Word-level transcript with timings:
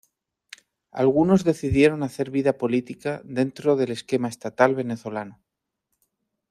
Algunos 0.89 1.43
decidieron 1.43 2.01
hacer 2.01 2.31
vida 2.31 2.57
política 2.57 3.21
dentro 3.23 3.75
del 3.75 3.91
esquema 3.91 4.29
estatal 4.29 4.73
venezolano. 4.73 5.43